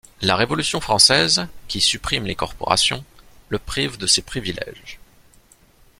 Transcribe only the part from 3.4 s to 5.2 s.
le prive de ses privilèges.